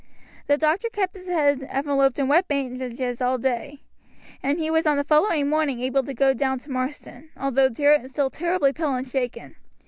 [0.47, 3.83] The doctor kept his head enveloped in wet bandages all day,
[4.41, 7.69] and he was on the following morning able to go down to Marsden, although
[8.07, 9.57] still terribly pale and shaken.